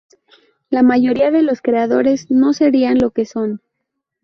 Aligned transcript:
La 0.71 0.81
mayoría 0.81 1.29
de 1.29 1.43
los 1.43 1.61
creadores 1.61 2.31
no 2.31 2.53
serían 2.53 2.97
lo 2.97 3.11
que 3.11 3.25
son 3.27 3.61